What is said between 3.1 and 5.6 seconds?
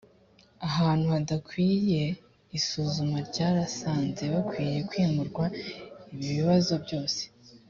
ryarasanze bukwiye kwimurwa